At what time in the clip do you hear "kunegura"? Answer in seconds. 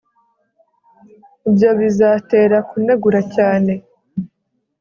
2.69-3.21